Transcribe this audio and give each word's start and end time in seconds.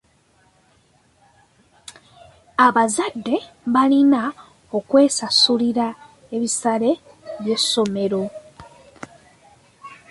Abazadde 2.65 3.37
balina 3.73 4.21
okwesasulira 4.77 5.87
ebisale 6.35 6.91
by'essomero. 7.41 8.23